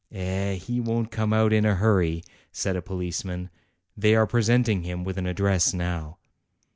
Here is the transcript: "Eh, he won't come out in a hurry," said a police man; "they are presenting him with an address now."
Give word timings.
"Eh, 0.11 0.55
he 0.55 0.79
won't 0.79 1.11
come 1.11 1.31
out 1.31 1.53
in 1.53 1.63
a 1.63 1.75
hurry," 1.75 2.23
said 2.51 2.75
a 2.75 2.81
police 2.81 3.23
man; 3.23 3.51
"they 3.95 4.15
are 4.15 4.25
presenting 4.25 4.81
him 4.81 5.03
with 5.03 5.15
an 5.15 5.27
address 5.27 5.75
now." 5.75 6.17